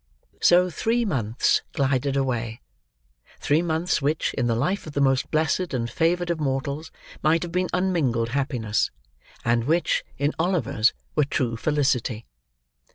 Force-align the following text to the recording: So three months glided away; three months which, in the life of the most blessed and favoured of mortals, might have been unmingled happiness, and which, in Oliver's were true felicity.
So 0.41 0.71
three 0.71 1.05
months 1.05 1.61
glided 1.73 2.17
away; 2.17 2.59
three 3.39 3.61
months 3.61 4.01
which, 4.01 4.33
in 4.33 4.47
the 4.47 4.55
life 4.55 4.87
of 4.87 4.93
the 4.93 4.99
most 4.99 5.29
blessed 5.29 5.75
and 5.75 5.87
favoured 5.87 6.31
of 6.31 6.39
mortals, 6.39 6.91
might 7.21 7.43
have 7.43 7.51
been 7.51 7.69
unmingled 7.71 8.29
happiness, 8.29 8.89
and 9.45 9.65
which, 9.65 10.03
in 10.17 10.33
Oliver's 10.39 10.93
were 11.15 11.23
true 11.25 11.55
felicity. 11.55 12.25